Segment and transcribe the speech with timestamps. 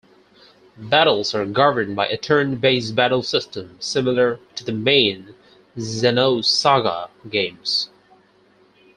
[0.79, 5.35] Battles are governed by a turn-based battle system similar to the main
[5.77, 7.91] "Xenosaga" games.